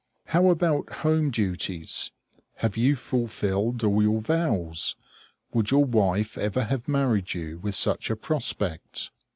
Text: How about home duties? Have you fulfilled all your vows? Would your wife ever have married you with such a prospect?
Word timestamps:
How 0.25 0.47
about 0.49 0.91
home 1.05 1.29
duties? 1.29 2.09
Have 2.55 2.75
you 2.75 2.95
fulfilled 2.95 3.83
all 3.83 4.01
your 4.01 4.19
vows? 4.19 4.95
Would 5.53 5.69
your 5.69 5.85
wife 5.85 6.39
ever 6.39 6.63
have 6.63 6.87
married 6.87 7.35
you 7.35 7.59
with 7.59 7.75
such 7.75 8.09
a 8.09 8.15
prospect? 8.15 9.11